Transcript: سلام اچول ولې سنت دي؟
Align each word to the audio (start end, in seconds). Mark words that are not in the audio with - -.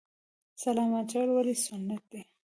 سلام 0.63 0.91
اچول 0.99 1.29
ولې 1.33 1.55
سنت 1.65 2.01
دي؟ 2.11 2.21